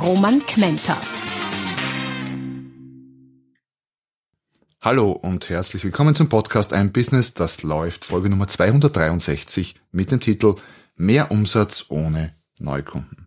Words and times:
Roman 0.00 0.44
Kmenter. 0.44 1.00
Hallo 4.80 5.12
und 5.12 5.48
herzlich 5.48 5.84
willkommen 5.84 6.14
zum 6.14 6.28
Podcast 6.28 6.72
Ein 6.72 6.92
Business, 6.92 7.34
das 7.34 7.62
läuft, 7.62 8.04
Folge 8.04 8.28
Nummer 8.28 8.46
263 8.46 9.74
mit 9.92 10.10
dem 10.10 10.20
Titel 10.20 10.56
Mehr 10.96 11.30
Umsatz 11.30 11.86
ohne 11.88 12.34
Neukunden. 12.58 13.25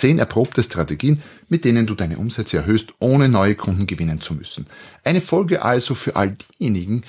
Zehn 0.00 0.18
erprobte 0.18 0.62
Strategien, 0.62 1.20
mit 1.50 1.66
denen 1.66 1.86
du 1.86 1.94
deine 1.94 2.16
Umsätze 2.16 2.56
erhöhst, 2.56 2.94
ohne 3.00 3.28
neue 3.28 3.54
Kunden 3.54 3.86
gewinnen 3.86 4.18
zu 4.22 4.32
müssen. 4.32 4.66
Eine 5.04 5.20
Folge 5.20 5.60
also 5.60 5.94
für 5.94 6.16
all 6.16 6.36
diejenigen, 6.58 7.02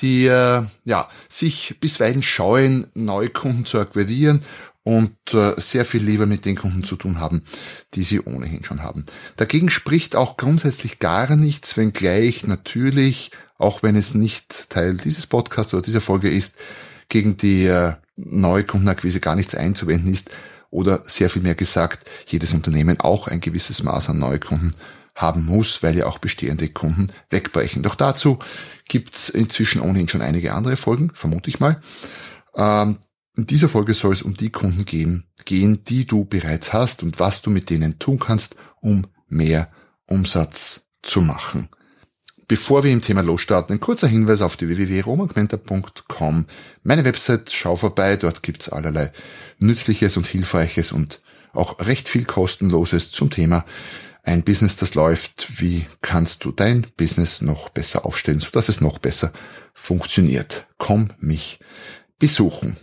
die 0.00 0.26
äh, 0.26 0.62
ja, 0.84 1.08
sich 1.30 1.76
bisweilen 1.80 2.22
scheuen, 2.22 2.86
neue 2.92 3.30
Kunden 3.30 3.64
zu 3.64 3.80
akquirieren 3.80 4.40
und 4.82 5.16
äh, 5.32 5.54
sehr 5.56 5.86
viel 5.86 6.02
lieber 6.02 6.26
mit 6.26 6.44
den 6.44 6.56
Kunden 6.56 6.84
zu 6.84 6.96
tun 6.96 7.18
haben, 7.18 7.44
die 7.94 8.02
sie 8.02 8.20
ohnehin 8.20 8.62
schon 8.62 8.82
haben. 8.82 9.06
Dagegen 9.36 9.70
spricht 9.70 10.14
auch 10.14 10.36
grundsätzlich 10.36 10.98
gar 10.98 11.36
nichts, 11.36 11.78
wenngleich 11.78 12.46
natürlich, 12.46 13.30
auch 13.56 13.82
wenn 13.82 13.96
es 13.96 14.12
nicht 14.12 14.68
Teil 14.68 14.98
dieses 14.98 15.26
Podcasts 15.26 15.72
oder 15.72 15.82
dieser 15.82 16.02
Folge 16.02 16.28
ist, 16.28 16.56
gegen 17.08 17.38
die 17.38 17.64
äh, 17.64 17.94
neue 18.16 18.64
Kundenakquise 18.64 19.20
gar 19.20 19.34
nichts 19.34 19.54
einzuwenden 19.54 20.12
ist 20.12 20.28
oder 20.74 21.04
sehr 21.06 21.30
viel 21.30 21.40
mehr 21.40 21.54
gesagt, 21.54 22.10
jedes 22.26 22.52
Unternehmen 22.52 22.98
auch 22.98 23.28
ein 23.28 23.40
gewisses 23.40 23.84
Maß 23.84 24.10
an 24.10 24.18
Neukunden 24.18 24.74
haben 25.14 25.44
muss, 25.44 25.84
weil 25.84 25.96
ja 25.96 26.06
auch 26.06 26.18
bestehende 26.18 26.68
Kunden 26.68 27.12
wegbrechen. 27.30 27.84
Doch 27.84 27.94
dazu 27.94 28.40
gibt's 28.88 29.28
inzwischen 29.28 29.80
ohnehin 29.80 30.08
schon 30.08 30.20
einige 30.20 30.52
andere 30.52 30.76
Folgen, 30.76 31.12
vermute 31.14 31.48
ich 31.48 31.60
mal. 31.60 31.80
Ähm, 32.56 32.98
in 33.36 33.46
dieser 33.46 33.68
Folge 33.68 33.94
soll 33.94 34.14
es 34.14 34.22
um 34.22 34.36
die 34.36 34.50
Kunden 34.50 34.84
gehen, 34.84 35.28
gehen, 35.44 35.84
die 35.84 36.06
du 36.06 36.24
bereits 36.24 36.72
hast 36.72 37.04
und 37.04 37.20
was 37.20 37.40
du 37.40 37.50
mit 37.50 37.70
denen 37.70 38.00
tun 38.00 38.18
kannst, 38.18 38.56
um 38.80 39.06
mehr 39.28 39.70
Umsatz 40.06 40.86
zu 41.02 41.20
machen. 41.20 41.68
Bevor 42.46 42.84
wir 42.84 42.92
im 42.92 43.00
Thema 43.00 43.22
losstarten, 43.22 43.76
ein 43.76 43.80
kurzer 43.80 44.06
Hinweis 44.06 44.42
auf 44.42 44.56
die 44.56 44.68
www.romanquenter.com. 44.68 46.46
Meine 46.82 47.04
Website, 47.04 47.50
schau 47.52 47.76
vorbei, 47.76 48.16
dort 48.16 48.42
gibt's 48.42 48.68
allerlei 48.68 49.12
Nützliches 49.58 50.16
und 50.16 50.26
Hilfreiches 50.26 50.92
und 50.92 51.20
auch 51.52 51.78
recht 51.80 52.08
viel 52.08 52.24
Kostenloses 52.24 53.10
zum 53.10 53.30
Thema 53.30 53.64
ein 54.24 54.42
Business, 54.42 54.76
das 54.76 54.94
läuft. 54.94 55.60
Wie 55.60 55.86
kannst 56.00 56.44
du 56.44 56.50
dein 56.50 56.86
Business 56.96 57.42
noch 57.42 57.68
besser 57.68 58.06
aufstellen, 58.06 58.40
sodass 58.40 58.68
es 58.68 58.80
noch 58.80 58.98
besser 58.98 59.32
funktioniert? 59.74 60.66
Komm 60.78 61.08
mich 61.18 61.58
besuchen. 62.18 62.76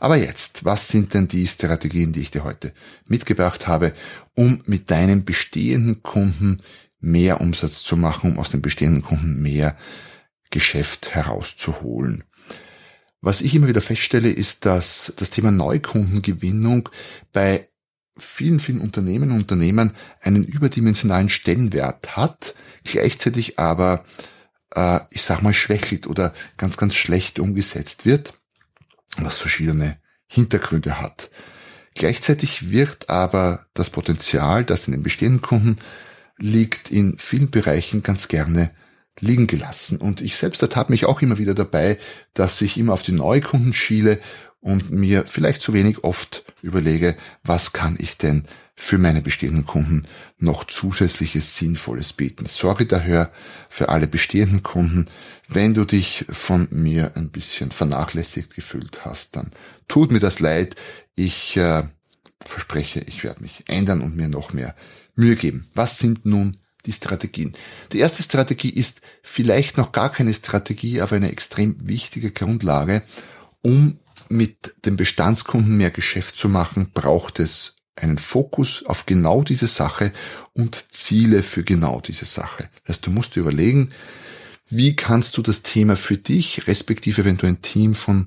Aber 0.00 0.16
jetzt, 0.16 0.64
was 0.64 0.88
sind 0.88 1.14
denn 1.14 1.28
die 1.28 1.46
Strategien, 1.46 2.12
die 2.12 2.20
ich 2.20 2.30
dir 2.30 2.44
heute 2.44 2.72
mitgebracht 3.08 3.66
habe, 3.66 3.92
um 4.34 4.62
mit 4.66 4.90
deinem 4.90 5.24
bestehenden 5.24 6.02
Kunden 6.02 6.60
mehr 7.00 7.40
Umsatz 7.40 7.82
zu 7.82 7.96
machen, 7.96 8.32
um 8.32 8.38
aus 8.38 8.50
den 8.50 8.62
bestehenden 8.62 9.02
Kunden 9.02 9.42
mehr 9.42 9.76
Geschäft 10.50 11.14
herauszuholen? 11.14 12.24
Was 13.20 13.40
ich 13.40 13.54
immer 13.54 13.68
wieder 13.68 13.80
feststelle, 13.80 14.30
ist, 14.30 14.64
dass 14.64 15.12
das 15.16 15.30
Thema 15.30 15.50
Neukundengewinnung 15.50 16.88
bei 17.32 17.68
vielen, 18.16 18.60
vielen 18.60 18.80
Unternehmen 18.80 19.30
und 19.30 19.38
Unternehmern 19.38 19.92
einen 20.20 20.44
überdimensionalen 20.44 21.28
Stellenwert 21.28 22.16
hat, 22.16 22.54
gleichzeitig 22.84 23.58
aber, 23.58 24.04
äh, 24.74 25.00
ich 25.10 25.22
sag 25.22 25.42
mal, 25.42 25.52
schwächelt 25.52 26.06
oder 26.06 26.32
ganz, 26.56 26.76
ganz 26.76 26.94
schlecht 26.94 27.38
umgesetzt 27.38 28.06
wird 28.06 28.32
was 29.24 29.38
verschiedene 29.38 29.98
Hintergründe 30.26 31.00
hat. 31.00 31.30
Gleichzeitig 31.94 32.70
wird 32.70 33.08
aber 33.08 33.66
das 33.72 33.90
Potenzial, 33.90 34.64
das 34.64 34.86
in 34.86 34.92
den 34.92 35.02
bestehenden 35.02 35.40
Kunden 35.40 35.76
liegt, 36.38 36.90
in 36.90 37.18
vielen 37.18 37.50
Bereichen 37.50 38.02
ganz 38.02 38.28
gerne 38.28 38.70
liegen 39.20 39.46
gelassen. 39.46 39.98
Und 39.98 40.20
ich 40.20 40.36
selbst 40.36 40.62
ertappe 40.62 40.92
mich 40.92 41.06
auch 41.06 41.22
immer 41.22 41.38
wieder 41.38 41.54
dabei, 41.54 41.98
dass 42.34 42.60
ich 42.60 42.76
immer 42.76 42.92
auf 42.92 43.02
die 43.02 43.12
Neukunden 43.12 43.72
schiele 43.72 44.20
und 44.60 44.90
mir 44.90 45.24
vielleicht 45.26 45.62
zu 45.62 45.72
wenig 45.72 46.04
oft 46.04 46.44
überlege, 46.60 47.16
was 47.42 47.72
kann 47.72 47.96
ich 47.98 48.16
denn 48.16 48.42
für 48.78 48.98
meine 48.98 49.22
bestehenden 49.22 49.64
Kunden 49.64 50.06
noch 50.38 50.64
zusätzliches 50.64 51.56
Sinnvolles 51.56 52.12
bieten. 52.12 52.44
Sorry 52.44 52.86
daher 52.86 53.32
für 53.70 53.88
alle 53.88 54.06
bestehenden 54.06 54.62
Kunden. 54.62 55.06
Wenn 55.48 55.72
du 55.72 55.84
dich 55.86 56.26
von 56.28 56.68
mir 56.70 57.12
ein 57.16 57.30
bisschen 57.30 57.70
vernachlässigt 57.70 58.54
gefühlt 58.54 59.06
hast, 59.06 59.34
dann 59.36 59.50
tut 59.88 60.12
mir 60.12 60.20
das 60.20 60.40
leid. 60.40 60.76
Ich 61.14 61.56
äh, 61.56 61.84
verspreche, 62.44 63.00
ich 63.06 63.24
werde 63.24 63.42
mich 63.42 63.64
ändern 63.68 64.00
und 64.00 64.16
mir 64.16 64.28
noch 64.28 64.52
mehr 64.52 64.74
Mühe 65.14 65.36
geben. 65.36 65.68
Was 65.74 65.98
sind 65.98 66.26
nun 66.26 66.58
die 66.84 66.92
Strategien? 66.92 67.52
Die 67.92 67.98
erste 67.98 68.22
Strategie 68.22 68.70
ist 68.70 69.00
vielleicht 69.22 69.76
noch 69.76 69.92
gar 69.92 70.12
keine 70.12 70.34
Strategie, 70.34 71.00
aber 71.00 71.16
eine 71.16 71.30
extrem 71.30 71.76
wichtige 71.86 72.30
Grundlage. 72.30 73.02
Um 73.62 73.98
mit 74.28 74.74
dem 74.84 74.96
Bestandskunden 74.96 75.76
mehr 75.76 75.90
Geschäft 75.90 76.36
zu 76.36 76.48
machen, 76.48 76.90
braucht 76.92 77.40
es 77.40 77.76
einen 77.96 78.18
Fokus 78.18 78.84
auf 78.84 79.06
genau 79.06 79.42
diese 79.42 79.66
Sache 79.66 80.12
und 80.52 80.86
Ziele 80.90 81.42
für 81.42 81.64
genau 81.64 82.00
diese 82.00 82.26
Sache. 82.26 82.68
Das 82.84 82.96
heißt, 82.96 83.06
du 83.06 83.10
musst 83.10 83.34
dir 83.34 83.40
überlegen, 83.40 83.90
wie 84.68 84.96
kannst 84.96 85.36
du 85.36 85.42
das 85.42 85.62
Thema 85.62 85.96
für 85.96 86.16
dich, 86.16 86.66
respektive 86.66 87.24
wenn 87.24 87.36
du 87.36 87.46
ein 87.46 87.62
Team 87.62 87.94
von 87.94 88.26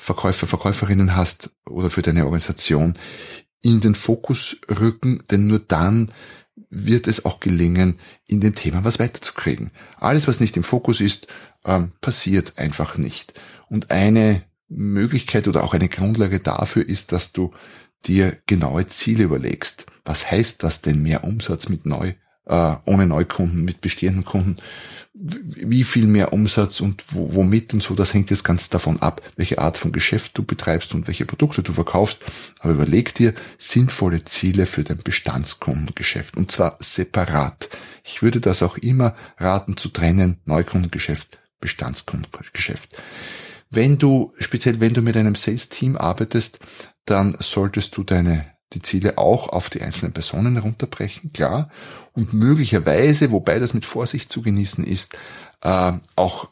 Verkäufer, 0.00 0.46
Verkäuferinnen 0.46 1.16
hast 1.16 1.50
oder 1.68 1.90
für 1.90 2.02
deine 2.02 2.24
Organisation, 2.24 2.94
in 3.60 3.80
den 3.80 3.94
Fokus 3.94 4.56
rücken, 4.68 5.22
denn 5.30 5.46
nur 5.46 5.58
dann 5.58 6.10
wird 6.70 7.06
es 7.06 7.24
auch 7.24 7.40
gelingen, 7.40 7.98
in 8.26 8.40
dem 8.40 8.54
Thema 8.54 8.84
was 8.84 8.98
weiterzukriegen. 8.98 9.70
Alles, 9.96 10.28
was 10.28 10.40
nicht 10.40 10.56
im 10.56 10.62
Fokus 10.62 11.00
ist, 11.00 11.26
ähm, 11.64 11.92
passiert 12.00 12.58
einfach 12.58 12.98
nicht. 12.98 13.34
Und 13.68 13.90
eine 13.90 14.42
Möglichkeit 14.68 15.48
oder 15.48 15.64
auch 15.64 15.74
eine 15.74 15.88
Grundlage 15.88 16.40
dafür 16.40 16.86
ist, 16.86 17.12
dass 17.12 17.32
du 17.32 17.50
dir 18.04 18.36
genaue 18.46 18.86
Ziele 18.86 19.24
überlegst. 19.24 19.86
Was 20.04 20.30
heißt 20.30 20.62
das 20.62 20.80
denn 20.80 21.02
mehr 21.02 21.24
Umsatz 21.24 21.68
mit 21.68 21.86
neu, 21.86 22.14
äh, 22.48 22.74
ohne 22.84 23.06
Neukunden, 23.06 23.64
mit 23.64 23.80
bestehenden 23.80 24.24
Kunden? 24.24 24.56
Wie 25.14 25.82
viel 25.82 26.06
mehr 26.06 26.32
Umsatz 26.32 26.80
und 26.80 27.02
womit 27.10 27.74
und 27.74 27.82
so, 27.82 27.94
das 27.94 28.14
hängt 28.14 28.30
jetzt 28.30 28.44
ganz 28.44 28.68
davon 28.68 29.00
ab, 29.00 29.20
welche 29.36 29.58
Art 29.58 29.76
von 29.76 29.90
Geschäft 29.90 30.38
du 30.38 30.44
betreibst 30.44 30.94
und 30.94 31.08
welche 31.08 31.26
Produkte 31.26 31.62
du 31.62 31.72
verkaufst. 31.72 32.18
Aber 32.60 32.74
überleg 32.74 33.14
dir 33.14 33.34
sinnvolle 33.58 34.24
Ziele 34.24 34.66
für 34.66 34.84
dein 34.84 34.98
Bestandskundengeschäft 34.98 36.36
und 36.36 36.52
zwar 36.52 36.76
separat. 36.78 37.68
Ich 38.04 38.22
würde 38.22 38.40
das 38.40 38.62
auch 38.62 38.76
immer 38.78 39.14
raten 39.38 39.76
zu 39.76 39.88
trennen, 39.88 40.38
Neukundengeschäft, 40.44 41.40
Bestandskundengeschäft. 41.60 42.96
Wenn 43.70 43.98
du, 43.98 44.32
speziell 44.38 44.80
wenn 44.80 44.94
du 44.94 45.02
mit 45.02 45.16
einem 45.16 45.34
Sales-Team 45.34 45.96
arbeitest, 45.96 46.58
dann 47.04 47.36
solltest 47.40 47.96
du 47.96 48.04
deine 48.04 48.46
die 48.72 48.82
Ziele 48.82 49.18
auch 49.18 49.48
auf 49.48 49.70
die 49.70 49.82
einzelnen 49.82 50.12
Personen 50.12 50.54
herunterbrechen, 50.54 51.32
klar. 51.32 51.70
Und 52.12 52.32
möglicherweise, 52.32 53.30
wobei 53.30 53.58
das 53.58 53.74
mit 53.74 53.84
Vorsicht 53.84 54.30
zu 54.30 54.42
genießen 54.42 54.84
ist, 54.84 55.14
äh, 55.62 55.92
auch 56.16 56.50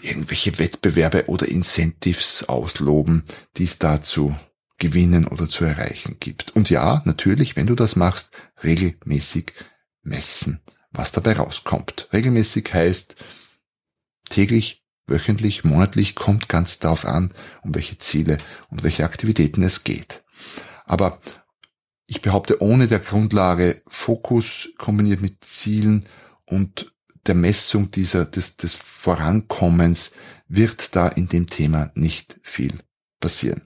irgendwelche 0.00 0.58
Wettbewerbe 0.58 1.24
oder 1.26 1.48
Incentives 1.48 2.48
ausloben, 2.48 3.24
die 3.56 3.64
es 3.64 3.78
da 3.78 4.00
zu 4.00 4.34
gewinnen 4.78 5.26
oder 5.28 5.48
zu 5.48 5.64
erreichen 5.64 6.16
gibt. 6.18 6.56
Und 6.56 6.70
ja, 6.70 7.02
natürlich, 7.04 7.56
wenn 7.56 7.66
du 7.66 7.74
das 7.74 7.96
machst, 7.96 8.30
regelmäßig 8.62 9.52
messen, 10.02 10.60
was 10.90 11.12
dabei 11.12 11.34
rauskommt. 11.34 12.08
Regelmäßig 12.12 12.72
heißt 12.72 13.16
täglich 14.30 14.84
wöchentlich, 15.06 15.64
monatlich, 15.64 16.14
kommt 16.14 16.48
ganz 16.48 16.78
darauf 16.78 17.04
an, 17.04 17.32
um 17.62 17.74
welche 17.74 17.98
Ziele 17.98 18.38
und 18.70 18.82
welche 18.82 19.04
Aktivitäten 19.04 19.62
es 19.62 19.84
geht. 19.84 20.22
Aber 20.84 21.20
ich 22.06 22.22
behaupte, 22.22 22.62
ohne 22.62 22.86
der 22.86 23.00
Grundlage 23.00 23.82
Fokus 23.86 24.68
kombiniert 24.78 25.20
mit 25.20 25.42
Zielen 25.42 26.04
und 26.44 26.92
der 27.26 27.34
Messung 27.34 27.90
dieser, 27.90 28.26
des, 28.26 28.56
des 28.56 28.74
Vorankommens 28.74 30.12
wird 30.46 30.94
da 30.94 31.08
in 31.08 31.26
dem 31.26 31.46
Thema 31.46 31.90
nicht 31.94 32.38
viel 32.42 32.74
passieren. 33.18 33.62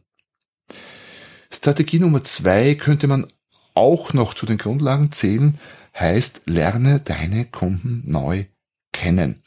Strategie 1.53 1.99
Nummer 1.99 2.23
zwei 2.23 2.75
könnte 2.75 3.09
man 3.09 3.27
auch 3.75 4.13
noch 4.13 4.35
zu 4.35 4.47
den 4.47 4.59
Grundlagen 4.59 5.11
zählen, 5.13 5.59
heißt, 5.99 6.43
lerne 6.47 7.01
deine 7.01 7.47
Kunden 7.47 8.03
neu 8.07 8.45
kennen. 8.93 9.43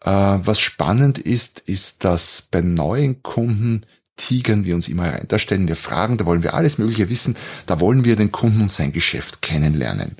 Äh, 0.00 0.10
was 0.10 0.60
spannend 0.60 1.18
ist, 1.18 1.60
ist, 1.60 2.04
dass 2.04 2.42
bei 2.50 2.60
neuen 2.60 3.22
Kunden 3.22 3.82
tigern 4.16 4.64
wir 4.64 4.74
uns 4.74 4.88
immer 4.88 5.12
rein. 5.12 5.26
Da 5.28 5.38
stellen 5.38 5.68
wir 5.68 5.76
Fragen, 5.76 6.16
da 6.16 6.26
wollen 6.26 6.42
wir 6.42 6.54
alles 6.54 6.78
Mögliche 6.78 7.08
wissen, 7.08 7.36
da 7.66 7.80
wollen 7.80 8.04
wir 8.04 8.16
den 8.16 8.32
Kunden 8.32 8.62
und 8.62 8.72
sein 8.72 8.92
Geschäft 8.92 9.42
kennenlernen. 9.42 10.16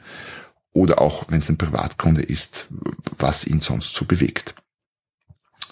Oder 0.72 1.00
auch, 1.00 1.26
wenn 1.28 1.38
es 1.38 1.48
ein 1.48 1.58
Privatkunde 1.58 2.22
ist, 2.22 2.66
was 3.18 3.46
ihn 3.46 3.60
sonst 3.60 3.94
so 3.94 4.04
bewegt. 4.04 4.54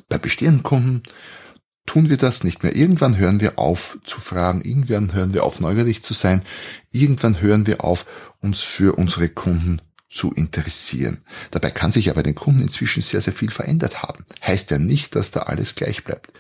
Bei 0.09 0.19
bestehenden 0.19 0.63
Kunden 0.63 1.03
tun 1.87 2.09
wir 2.09 2.17
das 2.17 2.45
nicht 2.45 2.63
mehr. 2.63 2.77
Irgendwann 2.77 3.17
hören 3.17 3.41
wir 3.41 3.59
auf 3.59 3.99
zu 4.05 4.21
fragen, 4.21 4.63
irgendwann 4.63 5.13
hören 5.13 5.35
wir 5.35 5.45
auf 5.45 5.61
neugierig 5.61 6.03
zu 6.03 6.15
sein, 6.15 6.43
irgendwann 6.93 7.41
hören 7.41 7.67
wir 7.67 7.83
auf, 7.85 8.07
uns 8.41 8.61
für 8.61 8.97
unsere 8.97 9.29
Kunden 9.29 9.81
zu 10.09 10.33
interessieren. 10.33 11.19
Dabei 11.51 11.71
kann 11.71 11.91
sich 11.91 12.11
aber 12.11 12.23
den 12.23 12.35
Kunden 12.35 12.61
inzwischen 12.61 13.01
sehr, 13.01 13.21
sehr 13.21 13.33
viel 13.33 13.51
verändert 13.51 14.03
haben. 14.03 14.25
Heißt 14.47 14.71
ja 14.71 14.79
nicht, 14.79 15.15
dass 15.15 15.31
da 15.31 15.41
alles 15.41 15.75
gleich 15.75 16.05
bleibt. 16.05 16.39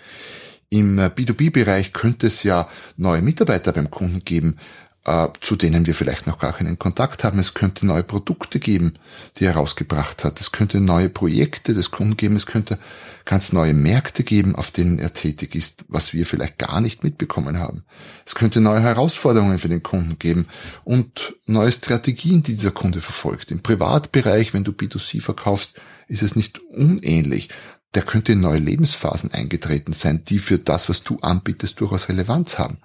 Im 0.72 0.98
B2B-Bereich 0.98 1.92
könnte 1.92 2.28
es 2.28 2.44
ja 2.44 2.66
neue 2.96 3.20
Mitarbeiter 3.20 3.72
beim 3.72 3.90
Kunden 3.90 4.24
geben, 4.24 4.56
äh, 5.04 5.28
zu 5.42 5.54
denen 5.54 5.84
wir 5.84 5.94
vielleicht 5.94 6.26
noch 6.26 6.38
gar 6.38 6.54
keinen 6.54 6.78
Kontakt 6.78 7.24
haben. 7.24 7.38
Es 7.38 7.52
könnte 7.52 7.84
neue 7.84 8.02
Produkte 8.02 8.58
geben, 8.58 8.94
die 9.36 9.44
er 9.44 9.52
rausgebracht 9.52 10.24
hat. 10.24 10.40
Es 10.40 10.50
könnte 10.50 10.80
neue 10.80 11.10
Projekte 11.10 11.74
des 11.74 11.90
Kunden 11.90 12.16
geben. 12.16 12.36
Es 12.36 12.46
könnte 12.46 12.78
ganz 13.26 13.52
neue 13.52 13.74
Märkte 13.74 14.22
geben, 14.22 14.54
auf 14.54 14.70
denen 14.70 14.98
er 14.98 15.12
tätig 15.12 15.54
ist, 15.54 15.84
was 15.88 16.14
wir 16.14 16.24
vielleicht 16.24 16.56
gar 16.56 16.80
nicht 16.80 17.04
mitbekommen 17.04 17.58
haben. 17.58 17.84
Es 18.24 18.34
könnte 18.34 18.62
neue 18.62 18.80
Herausforderungen 18.80 19.58
für 19.58 19.68
den 19.68 19.82
Kunden 19.82 20.18
geben 20.18 20.46
und 20.84 21.34
neue 21.44 21.70
Strategien, 21.70 22.42
die 22.42 22.54
dieser 22.54 22.70
Kunde 22.70 23.02
verfolgt. 23.02 23.50
Im 23.50 23.60
Privatbereich, 23.60 24.54
wenn 24.54 24.64
du 24.64 24.72
B2C 24.72 25.20
verkaufst, 25.20 25.74
ist 26.08 26.22
es 26.22 26.34
nicht 26.34 26.60
unähnlich 26.70 27.50
der 27.94 28.02
könnte 28.02 28.32
in 28.32 28.40
neue 28.40 28.58
Lebensphasen 28.58 29.32
eingetreten 29.32 29.92
sein, 29.92 30.24
die 30.24 30.38
für 30.38 30.58
das, 30.58 30.88
was 30.88 31.02
du 31.02 31.18
anbietest, 31.20 31.78
durchaus 31.78 32.08
Relevanz 32.08 32.58
haben. 32.58 32.78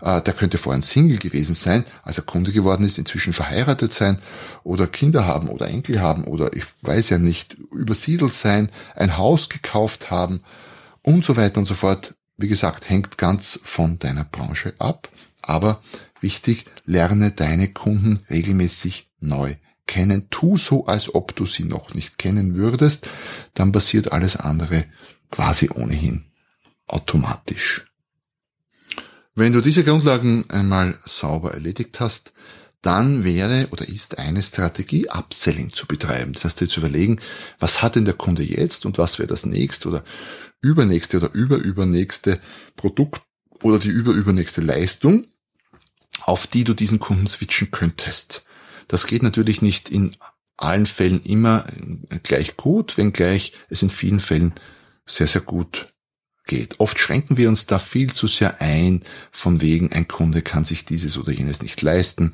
Äh, 0.00 0.22
der 0.22 0.34
könnte 0.34 0.58
vorher 0.58 0.78
ein 0.78 0.84
Single 0.84 1.18
gewesen 1.18 1.54
sein, 1.54 1.84
als 2.02 2.18
er 2.18 2.24
Kunde 2.24 2.52
geworden 2.52 2.84
ist, 2.84 2.98
inzwischen 2.98 3.32
verheiratet 3.32 3.92
sein 3.92 4.18
oder 4.62 4.86
Kinder 4.86 5.26
haben 5.26 5.48
oder 5.48 5.66
Enkel 5.66 6.00
haben 6.00 6.24
oder 6.24 6.54
ich 6.54 6.64
weiß 6.82 7.08
ja 7.08 7.18
nicht, 7.18 7.54
übersiedelt 7.72 8.32
sein, 8.32 8.70
ein 8.94 9.16
Haus 9.16 9.48
gekauft 9.48 10.10
haben 10.10 10.40
und 11.02 11.24
so 11.24 11.36
weiter 11.36 11.58
und 11.58 11.66
so 11.66 11.74
fort. 11.74 12.14
Wie 12.36 12.48
gesagt, 12.48 12.88
hängt 12.88 13.18
ganz 13.18 13.58
von 13.62 13.98
deiner 13.98 14.24
Branche 14.24 14.74
ab. 14.78 15.08
Aber 15.42 15.82
wichtig, 16.20 16.66
lerne 16.84 17.32
deine 17.32 17.68
Kunden 17.68 18.20
regelmäßig 18.30 19.10
neu 19.20 19.56
kennen, 19.92 20.30
tu 20.30 20.56
so, 20.56 20.86
als 20.86 21.14
ob 21.14 21.36
du 21.36 21.44
sie 21.44 21.64
noch 21.64 21.92
nicht 21.92 22.16
kennen 22.16 22.56
würdest, 22.56 23.06
dann 23.52 23.72
passiert 23.72 24.10
alles 24.10 24.36
andere 24.36 24.86
quasi 25.30 25.68
ohnehin 25.68 26.24
automatisch. 26.86 27.84
Wenn 29.34 29.52
du 29.52 29.60
diese 29.60 29.84
Grundlagen 29.84 30.48
einmal 30.48 30.98
sauber 31.04 31.52
erledigt 31.52 32.00
hast, 32.00 32.32
dann 32.80 33.22
wäre 33.22 33.68
oder 33.70 33.86
ist 33.86 34.16
eine 34.16 34.42
Strategie, 34.42 35.10
Upselling 35.10 35.74
zu 35.74 35.86
betreiben. 35.86 36.32
Das 36.32 36.44
heißt, 36.46 36.60
dir 36.60 36.68
zu 36.68 36.80
überlegen, 36.80 37.20
was 37.58 37.82
hat 37.82 37.96
denn 37.96 38.06
der 38.06 38.14
Kunde 38.14 38.42
jetzt 38.42 38.86
und 38.86 38.96
was 38.96 39.18
wäre 39.18 39.28
das 39.28 39.44
nächste 39.44 39.90
oder 39.90 40.04
übernächste 40.62 41.18
oder 41.18 41.34
überübernächste 41.34 42.40
Produkt 42.76 43.20
oder 43.62 43.78
die 43.78 43.90
überübernächste 43.90 44.62
Leistung, 44.62 45.26
auf 46.22 46.46
die 46.46 46.64
du 46.64 46.72
diesen 46.72 46.98
Kunden 46.98 47.26
switchen 47.26 47.70
könntest. 47.70 48.42
Das 48.88 49.06
geht 49.06 49.22
natürlich 49.22 49.62
nicht 49.62 49.88
in 49.88 50.12
allen 50.56 50.86
Fällen 50.86 51.22
immer 51.22 51.64
gleich 52.22 52.56
gut, 52.56 52.96
wenngleich 52.96 53.52
es 53.68 53.82
in 53.82 53.90
vielen 53.90 54.20
Fällen 54.20 54.54
sehr, 55.06 55.26
sehr 55.26 55.40
gut 55.40 55.88
geht. 56.46 56.80
Oft 56.80 56.98
schränken 56.98 57.36
wir 57.36 57.48
uns 57.48 57.66
da 57.66 57.78
viel 57.78 58.12
zu 58.12 58.26
sehr 58.26 58.60
ein, 58.60 59.00
von 59.30 59.60
wegen 59.60 59.92
ein 59.92 60.08
Kunde 60.08 60.42
kann 60.42 60.64
sich 60.64 60.84
dieses 60.84 61.16
oder 61.16 61.32
jenes 61.32 61.62
nicht 61.62 61.82
leisten. 61.82 62.30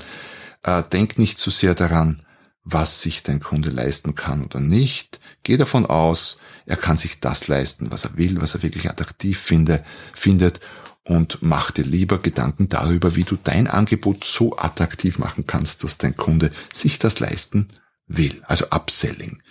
Äh, 0.62 0.82
denk 0.92 1.18
nicht 1.18 1.38
zu 1.38 1.50
sehr 1.50 1.74
daran, 1.74 2.20
was 2.64 3.00
sich 3.00 3.22
dein 3.22 3.40
Kunde 3.40 3.70
leisten 3.70 4.14
kann 4.14 4.44
oder 4.44 4.60
nicht. 4.60 5.20
Geh 5.42 5.56
davon 5.56 5.86
aus, 5.86 6.38
er 6.66 6.76
kann 6.76 6.96
sich 6.96 7.20
das 7.20 7.48
leisten, 7.48 7.90
was 7.90 8.04
er 8.04 8.16
will, 8.16 8.40
was 8.40 8.54
er 8.54 8.62
wirklich 8.62 8.90
attraktiv 8.90 9.38
finde, 9.38 9.84
findet 10.12 10.60
und 11.08 11.38
mach 11.40 11.70
dir 11.70 11.84
lieber 11.84 12.18
Gedanken 12.18 12.68
darüber, 12.68 13.16
wie 13.16 13.24
du 13.24 13.36
dein 13.42 13.66
Angebot 13.66 14.24
so 14.24 14.58
attraktiv 14.58 15.18
machen 15.18 15.46
kannst, 15.46 15.82
dass 15.82 15.96
dein 15.96 16.16
Kunde 16.16 16.52
sich 16.72 16.98
das 16.98 17.18
leisten 17.18 17.66
will. 18.06 18.42
Also 18.46 18.66
Upselling 18.70 19.42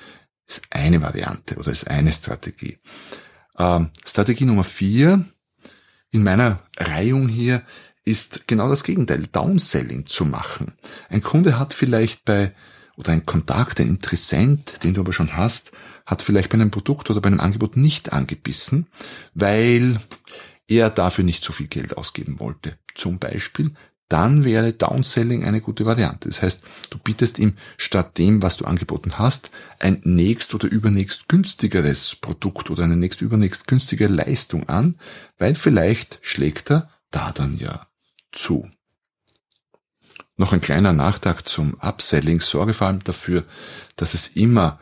ist 0.45 0.61
eine 0.69 1.01
Variante 1.01 1.55
oder 1.55 1.71
ist 1.71 1.89
eine 1.89 2.11
Strategie. 2.11 2.77
Ähm, 3.57 3.89
Strategie 4.05 4.45
Nummer 4.45 4.63
vier 4.63 5.25
in 6.11 6.23
meiner 6.23 6.59
Reihung 6.77 7.27
hier 7.27 7.63
ist 8.05 8.47
genau 8.47 8.69
das 8.69 8.83
Gegenteil, 8.83 9.23
Downselling 9.31 10.05
zu 10.05 10.25
machen. 10.25 10.73
Ein 11.09 11.23
Kunde 11.23 11.57
hat 11.57 11.73
vielleicht 11.73 12.23
bei, 12.23 12.53
oder 12.97 13.11
ein 13.11 13.25
Kontakt, 13.25 13.79
ein 13.79 13.89
Interessent, 13.89 14.83
den 14.83 14.93
du 14.93 15.01
aber 15.01 15.11
schon 15.11 15.35
hast, 15.35 15.71
hat 16.05 16.21
vielleicht 16.21 16.49
bei 16.49 16.55
einem 16.55 16.71
Produkt 16.71 17.09
oder 17.09 17.19
bei 17.19 17.27
einem 17.27 17.41
Angebot 17.41 17.75
nicht 17.75 18.13
angebissen, 18.13 18.87
weil 19.33 19.99
er 20.67 20.89
dafür 20.89 21.23
nicht 21.23 21.43
so 21.43 21.53
viel 21.53 21.67
Geld 21.67 21.97
ausgeben 21.97 22.39
wollte, 22.39 22.77
zum 22.95 23.19
Beispiel, 23.19 23.71
dann 24.09 24.45
wäre 24.45 24.71
Downselling 24.71 25.43
eine 25.43 25.59
gute 25.59 25.85
Variante. 25.85 26.29
Das 26.29 26.41
heißt, 26.41 26.61
du 26.89 26.97
bietest 26.97 27.39
ihm 27.39 27.57
statt 27.77 28.17
dem, 28.17 28.41
was 28.41 28.55
du 28.57 28.65
angeboten 28.65 29.19
hast, 29.19 29.51
ein 29.79 29.99
nächst 30.03 30.53
oder 30.53 30.69
übernächst 30.69 31.27
günstigeres 31.27 32.15
Produkt 32.15 32.69
oder 32.69 32.83
eine 32.83 32.95
nächst 32.95 33.21
übernächst 33.21 33.67
günstige 33.67 34.07
Leistung 34.07 34.69
an, 34.69 34.95
weil 35.37 35.55
vielleicht 35.55 36.19
schlägt 36.21 36.71
er 36.71 36.89
da 37.11 37.31
dann 37.31 37.57
ja 37.57 37.87
zu. 38.31 38.69
Noch 40.37 40.53
ein 40.53 40.61
kleiner 40.61 40.93
Nachtrag 40.93 41.47
zum 41.47 41.73
Upselling. 41.81 42.39
Sorge 42.39 42.73
vor 42.73 42.87
allem 42.87 43.03
dafür, 43.03 43.43
dass 43.95 44.13
es 44.13 44.27
immer 44.27 44.79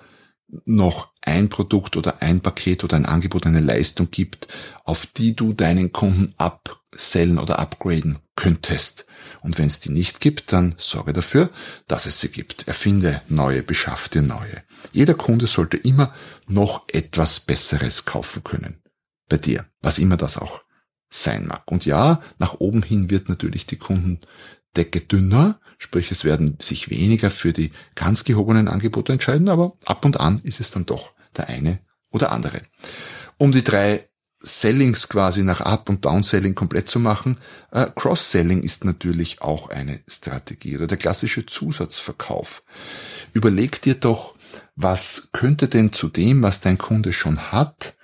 noch 0.66 1.14
ein 1.26 1.50
Produkt 1.50 1.98
oder 1.98 2.22
ein 2.22 2.40
Paket 2.40 2.84
oder 2.84 2.96
ein 2.96 3.06
Angebot, 3.06 3.46
eine 3.46 3.60
Leistung 3.60 4.10
gibt, 4.12 4.48
auf 4.84 5.06
die 5.06 5.36
du 5.36 5.54
deinen 5.54 5.92
Kunden 5.92 6.34
upsellen 6.38 7.40
oder 7.40 7.60
upgraden 7.60 8.18
könntest. 8.36 9.06
Und 9.42 9.58
wenn 9.58 9.68
es 9.68 9.80
die 9.80 9.90
nicht 9.90 10.22
gibt, 10.22 10.54
dann 10.54 10.76
sorge 10.78 11.14
dafür, 11.14 11.50
dass 11.88 12.06
es 12.06 12.20
sie 12.20 12.30
gibt. 12.30 12.68
Erfinde 12.68 13.22
neue, 13.28 13.64
beschaff 13.64 14.10
dir 14.10 14.22
neue. 14.22 14.64
Jeder 14.92 15.16
Kunde 15.16 15.48
sollte 15.48 15.78
immer 15.78 16.14
noch 16.48 16.86
etwas 16.92 17.40
Besseres 17.40 18.06
kaufen 18.06 18.44
können. 18.44 18.82
Bei 19.28 19.38
dir. 19.38 19.66
Was 19.82 19.98
immer 19.98 20.18
das 20.18 20.38
auch 20.38 20.62
sein 21.10 21.48
mag. 21.48 21.72
Und 21.72 21.86
ja, 21.86 22.22
nach 22.38 22.56
oben 22.60 22.84
hin 22.84 23.10
wird 23.10 23.30
natürlich 23.30 23.66
die 23.66 23.78
Kundendecke 23.78 25.02
dünner, 25.02 25.60
Sprich, 25.78 26.12
es 26.12 26.24
werden 26.24 26.58
sich 26.62 26.90
weniger 26.90 27.30
für 27.30 27.54
die 27.54 27.72
ganz 27.96 28.24
gehobenen 28.24 28.68
Angebote 28.68 29.12
entscheiden, 29.12 29.50
aber 29.50 29.74
ab 29.86 30.06
und 30.06 30.20
an 30.20 30.40
ist 30.44 30.60
es 30.60 30.72
dann 30.72 30.86
doch 30.86 31.14
der 31.38 31.50
eine 31.50 31.80
oder 32.12 32.32
andere. 32.32 32.62
Um 33.38 33.52
die 33.52 33.64
drei 33.64 34.08
Sellings 34.42 35.10
quasi 35.10 35.44
nach 35.44 35.62
Up- 35.62 35.90
und 35.90 36.06
Downselling 36.06 36.56
komplett 36.56 36.88
zu 36.88 37.00
machen, 37.00 37.38
äh, 37.72 37.88
Cross-Selling 37.96 38.62
ist 38.64 38.86
natürlich 38.86 39.42
auch 39.42 39.70
eine 39.70 40.02
Strategie 40.08 40.78
oder 40.78 40.88
der 40.88 40.98
klassische 40.98 41.46
Zusatzverkauf. 41.46 42.64
Überleg 43.34 43.82
dir 43.82 43.96
doch, 43.96 44.36
was 44.76 45.30
könnte 45.32 45.68
denn 45.68 45.94
zu 45.94 46.10
dem, 46.10 46.42
was 46.42 46.62
dein 46.62 46.78
Kunde 46.78 47.12
schon 47.12 47.52
hat, 47.52 47.96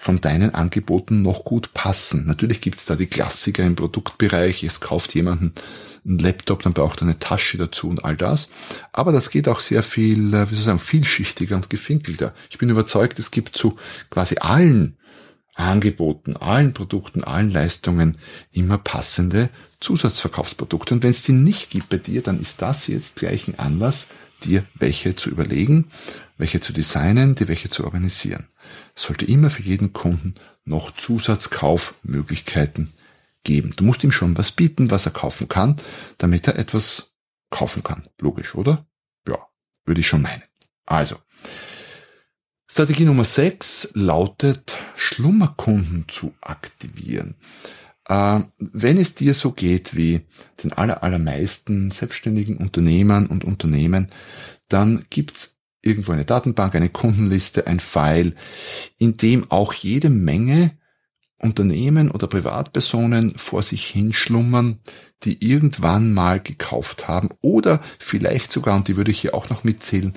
von 0.00 0.20
deinen 0.20 0.54
Angeboten 0.54 1.22
noch 1.22 1.44
gut 1.44 1.74
passen. 1.74 2.24
Natürlich 2.24 2.60
gibt's 2.60 2.86
da 2.86 2.94
die 2.94 3.08
Klassiker 3.08 3.64
im 3.64 3.74
Produktbereich. 3.74 4.62
Es 4.62 4.78
kauft 4.78 5.12
jemanden 5.12 5.52
einen 6.06 6.20
Laptop, 6.20 6.62
dann 6.62 6.72
braucht 6.72 7.02
er 7.02 7.08
eine 7.08 7.18
Tasche 7.18 7.58
dazu 7.58 7.88
und 7.88 8.04
all 8.04 8.16
das. 8.16 8.48
Aber 8.92 9.10
das 9.10 9.28
geht 9.28 9.48
auch 9.48 9.58
sehr 9.58 9.82
viel, 9.82 10.32
äh, 10.32 10.48
wie 10.48 10.54
soll 10.54 10.60
ich 10.60 10.64
sagen, 10.64 10.78
vielschichtiger 10.78 11.56
und 11.56 11.68
gefinkelter. 11.68 12.32
Ich 12.48 12.58
bin 12.58 12.70
überzeugt, 12.70 13.18
es 13.18 13.32
gibt 13.32 13.56
zu 13.56 13.76
quasi 14.08 14.36
allen 14.38 14.96
Angeboten, 15.56 16.36
allen 16.36 16.74
Produkten, 16.74 17.24
allen 17.24 17.50
Leistungen 17.50 18.16
immer 18.52 18.78
passende 18.78 19.50
Zusatzverkaufsprodukte. 19.80 20.94
Und 20.94 21.02
wenn 21.02 21.10
es 21.10 21.22
die 21.22 21.32
nicht 21.32 21.70
gibt 21.70 21.88
bei 21.88 21.98
dir, 21.98 22.22
dann 22.22 22.38
ist 22.38 22.62
das 22.62 22.86
jetzt 22.86 23.16
gleich 23.16 23.48
ein 23.48 23.58
Anlass, 23.58 24.06
dir 24.44 24.64
welche 24.74 25.16
zu 25.16 25.30
überlegen, 25.30 25.88
welche 26.36 26.60
zu 26.60 26.72
designen, 26.72 27.34
dir 27.34 27.48
welche 27.48 27.70
zu 27.70 27.84
organisieren. 27.84 28.46
Es 28.94 29.02
sollte 29.02 29.26
immer 29.26 29.50
für 29.50 29.62
jeden 29.62 29.92
Kunden 29.92 30.34
noch 30.64 30.92
Zusatzkaufmöglichkeiten 30.92 32.90
geben. 33.44 33.72
Du 33.76 33.84
musst 33.84 34.04
ihm 34.04 34.12
schon 34.12 34.36
was 34.36 34.52
bieten, 34.52 34.90
was 34.90 35.06
er 35.06 35.12
kaufen 35.12 35.48
kann, 35.48 35.76
damit 36.18 36.46
er 36.46 36.58
etwas 36.58 37.12
kaufen 37.50 37.82
kann. 37.82 38.02
Logisch, 38.20 38.54
oder? 38.54 38.86
Ja, 39.26 39.38
würde 39.84 40.00
ich 40.00 40.06
schon 40.06 40.22
meinen. 40.22 40.42
Also, 40.86 41.16
Strategie 42.70 43.04
Nummer 43.04 43.24
6 43.24 43.90
lautet, 43.94 44.76
Schlummerkunden 44.94 46.06
zu 46.08 46.34
aktivieren. 46.40 47.34
Äh, 48.08 48.40
wenn 48.58 48.96
es 48.96 49.14
dir 49.14 49.34
so 49.34 49.52
geht 49.52 49.94
wie 49.94 50.22
den 50.62 50.72
aller, 50.72 51.02
allermeisten 51.02 51.90
selbstständigen 51.90 52.56
Unternehmern 52.56 53.26
und 53.26 53.44
Unternehmen, 53.44 54.08
dann 54.68 55.04
gibt's 55.10 55.54
irgendwo 55.82 56.12
eine 56.12 56.24
Datenbank, 56.24 56.74
eine 56.74 56.88
Kundenliste, 56.88 57.66
ein 57.66 57.80
File, 57.80 58.34
in 58.98 59.16
dem 59.16 59.50
auch 59.50 59.72
jede 59.72 60.10
Menge 60.10 60.72
Unternehmen 61.40 62.10
oder 62.10 62.26
Privatpersonen 62.26 63.34
vor 63.36 63.62
sich 63.62 63.86
hinschlummern, 63.86 64.80
die 65.22 65.44
irgendwann 65.44 66.12
mal 66.12 66.40
gekauft 66.40 67.06
haben 67.08 67.28
oder 67.42 67.80
vielleicht 67.98 68.50
sogar, 68.50 68.76
und 68.76 68.88
die 68.88 68.96
würde 68.96 69.10
ich 69.10 69.20
hier 69.20 69.34
auch 69.34 69.48
noch 69.50 69.64
mitzählen, 69.64 70.14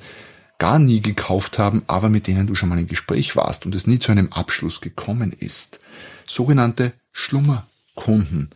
gar 0.57 0.79
nie 0.79 1.01
gekauft 1.01 1.59
haben, 1.59 1.83
aber 1.87 2.09
mit 2.09 2.27
denen 2.27 2.47
du 2.47 2.55
schon 2.55 2.69
mal 2.69 2.79
im 2.79 2.87
Gespräch 2.87 3.35
warst 3.35 3.65
und 3.65 3.75
es 3.75 3.87
nie 3.87 3.99
zu 3.99 4.11
einem 4.11 4.31
Abschluss 4.31 4.81
gekommen 4.81 5.31
ist. 5.31 5.79
Sogenannte 6.27 6.93
Schlummerkunden. 7.93 8.49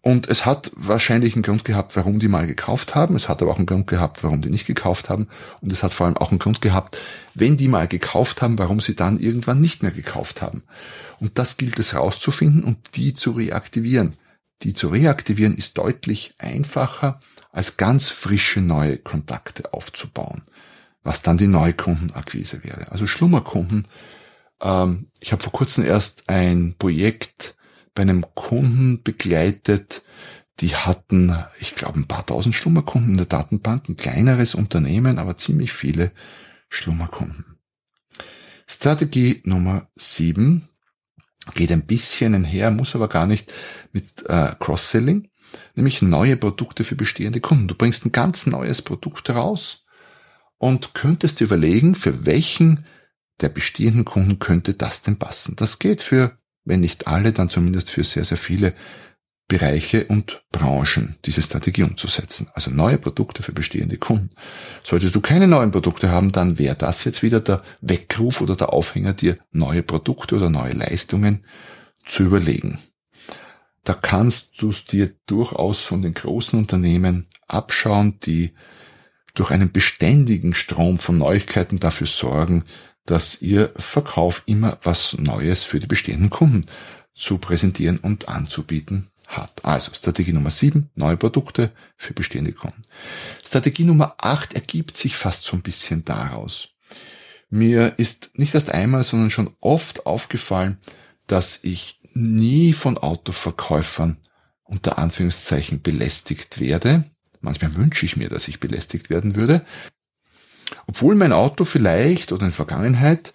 Und 0.00 0.28
es 0.28 0.46
hat 0.46 0.70
wahrscheinlich 0.76 1.34
einen 1.34 1.42
Grund 1.42 1.64
gehabt, 1.64 1.96
warum 1.96 2.18
die 2.18 2.28
mal 2.28 2.46
gekauft 2.46 2.94
haben. 2.94 3.16
Es 3.16 3.28
hat 3.28 3.42
aber 3.42 3.50
auch 3.50 3.58
einen 3.58 3.66
Grund 3.66 3.88
gehabt, 3.88 4.22
warum 4.22 4.40
die 4.40 4.48
nicht 4.48 4.66
gekauft 4.66 5.08
haben. 5.08 5.28
Und 5.60 5.72
es 5.72 5.82
hat 5.82 5.92
vor 5.92 6.06
allem 6.06 6.16
auch 6.16 6.30
einen 6.30 6.38
Grund 6.38 6.60
gehabt, 6.60 7.00
wenn 7.34 7.56
die 7.56 7.68
mal 7.68 7.88
gekauft 7.88 8.40
haben, 8.40 8.58
warum 8.58 8.80
sie 8.80 8.94
dann 8.94 9.18
irgendwann 9.18 9.60
nicht 9.60 9.82
mehr 9.82 9.90
gekauft 9.90 10.40
haben. 10.40 10.62
Und 11.18 11.36
das 11.36 11.56
gilt 11.56 11.78
es 11.78 11.94
rauszufinden 11.94 12.62
und 12.62 12.96
die 12.96 13.12
zu 13.12 13.32
reaktivieren. 13.32 14.14
Die 14.62 14.72
zu 14.72 14.88
reaktivieren 14.88 15.56
ist 15.56 15.76
deutlich 15.76 16.34
einfacher, 16.38 17.18
als 17.50 17.76
ganz 17.76 18.08
frische 18.08 18.60
neue 18.60 18.98
Kontakte 18.98 19.72
aufzubauen 19.72 20.42
was 21.04 21.22
dann 21.22 21.38
die 21.38 21.46
Neukundenakquise 21.46 22.62
wäre. 22.64 22.92
Also 22.92 23.06
Schlummerkunden. 23.06 23.86
Ähm, 24.60 25.06
ich 25.20 25.32
habe 25.32 25.42
vor 25.42 25.52
kurzem 25.52 25.84
erst 25.84 26.24
ein 26.28 26.74
Projekt 26.78 27.56
bei 27.94 28.02
einem 28.02 28.24
Kunden 28.34 29.02
begleitet, 29.02 30.02
die 30.60 30.74
hatten, 30.74 31.36
ich 31.60 31.74
glaube, 31.74 32.00
ein 32.00 32.08
paar 32.08 32.26
tausend 32.26 32.54
Schlummerkunden 32.54 33.12
in 33.12 33.16
der 33.16 33.26
Datenbank, 33.26 33.88
ein 33.88 33.96
kleineres 33.96 34.54
Unternehmen, 34.54 35.18
aber 35.18 35.36
ziemlich 35.36 35.72
viele 35.72 36.10
Schlummerkunden. 36.68 37.58
Strategie 38.66 39.40
Nummer 39.44 39.88
sieben 39.96 40.68
geht 41.54 41.72
ein 41.72 41.86
bisschen 41.86 42.34
einher, 42.34 42.70
muss 42.70 42.94
aber 42.94 43.08
gar 43.08 43.26
nicht 43.26 43.52
mit 43.92 44.28
äh, 44.28 44.50
Cross-Selling, 44.58 45.28
nämlich 45.74 46.02
neue 46.02 46.36
Produkte 46.36 46.84
für 46.84 46.96
bestehende 46.96 47.40
Kunden. 47.40 47.68
Du 47.68 47.74
bringst 47.74 48.04
ein 48.04 48.12
ganz 48.12 48.46
neues 48.46 48.82
Produkt 48.82 49.30
raus 49.30 49.84
und 50.58 50.92
könntest 50.94 51.40
überlegen, 51.40 51.94
für 51.94 52.26
welchen 52.26 52.84
der 53.40 53.48
bestehenden 53.48 54.04
Kunden 54.04 54.38
könnte 54.38 54.74
das 54.74 55.02
denn 55.02 55.18
passen. 55.18 55.54
Das 55.56 55.78
geht 55.78 56.02
für, 56.02 56.36
wenn 56.68 56.80
nicht 56.80 57.06
alle, 57.06 57.32
dann 57.32 57.48
zumindest 57.48 57.90
für 57.90 58.04
sehr, 58.04 58.24
sehr 58.24 58.36
viele 58.36 58.74
Bereiche 59.48 60.04
und 60.04 60.42
Branchen, 60.52 61.16
diese 61.24 61.42
Strategie 61.42 61.82
umzusetzen. 61.82 62.48
Also 62.52 62.70
neue 62.70 62.98
Produkte 62.98 63.42
für 63.42 63.52
bestehende 63.52 63.96
Kunden. 63.96 64.30
Solltest 64.84 65.14
du 65.14 65.22
keine 65.22 65.46
neuen 65.46 65.70
Produkte 65.70 66.10
haben, 66.10 66.30
dann 66.30 66.58
wäre 66.58 66.76
das 66.76 67.04
jetzt 67.04 67.22
wieder 67.22 67.40
der 67.40 67.62
Weckruf 67.80 68.42
oder 68.42 68.56
der 68.56 68.74
Aufhänger, 68.74 69.14
dir 69.14 69.38
neue 69.50 69.82
Produkte 69.82 70.36
oder 70.36 70.50
neue 70.50 70.74
Leistungen 70.74 71.40
zu 72.04 72.24
überlegen. 72.24 72.78
Da 73.84 73.94
kannst 73.94 74.60
du 74.60 74.68
es 74.68 74.84
dir 74.84 75.14
durchaus 75.24 75.80
von 75.80 76.02
den 76.02 76.12
großen 76.12 76.58
Unternehmen 76.58 77.26
abschauen, 77.46 78.20
die 78.20 78.52
durch 79.32 79.50
einen 79.50 79.72
beständigen 79.72 80.52
Strom 80.52 80.98
von 80.98 81.16
Neuigkeiten 81.16 81.78
dafür 81.78 82.06
sorgen, 82.06 82.64
dass 83.10 83.40
Ihr 83.40 83.72
Verkauf 83.76 84.42
immer 84.46 84.78
was 84.82 85.16
Neues 85.18 85.64
für 85.64 85.80
die 85.80 85.86
bestehenden 85.86 86.30
Kunden 86.30 86.66
zu 87.14 87.38
präsentieren 87.38 87.98
und 87.98 88.28
anzubieten 88.28 89.08
hat. 89.26 89.64
Also 89.64 89.92
Strategie 89.94 90.32
Nummer 90.32 90.50
7, 90.50 90.90
neue 90.94 91.16
Produkte 91.16 91.72
für 91.96 92.14
bestehende 92.14 92.52
Kunden. 92.52 92.82
Strategie 93.44 93.84
Nummer 93.84 94.14
8 94.18 94.54
ergibt 94.54 94.96
sich 94.96 95.16
fast 95.16 95.44
so 95.44 95.56
ein 95.56 95.62
bisschen 95.62 96.04
daraus. 96.04 96.68
Mir 97.50 97.94
ist 97.98 98.30
nicht 98.34 98.54
erst 98.54 98.70
einmal, 98.70 99.04
sondern 99.04 99.30
schon 99.30 99.50
oft 99.60 100.06
aufgefallen, 100.06 100.76
dass 101.26 101.60
ich 101.62 102.00
nie 102.14 102.72
von 102.72 102.98
Autoverkäufern 102.98 104.18
unter 104.64 104.98
Anführungszeichen 104.98 105.82
belästigt 105.82 106.60
werde, 106.60 107.04
Manchmal 107.40 107.74
wünsche 107.76 108.06
ich 108.06 108.16
mir, 108.16 108.28
dass 108.28 108.48
ich 108.48 108.60
belästigt 108.60 109.10
werden 109.10 109.36
würde. 109.36 109.64
Obwohl 110.88 111.14
mein 111.14 111.32
Auto 111.32 111.64
vielleicht 111.64 112.32
oder 112.32 112.42
in 112.42 112.48
der 112.48 112.56
Vergangenheit, 112.56 113.34